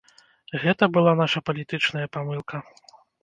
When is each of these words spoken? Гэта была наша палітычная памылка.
Гэта 0.63 0.83
была 0.95 1.13
наша 1.19 1.43
палітычная 1.51 2.07
памылка. 2.17 2.63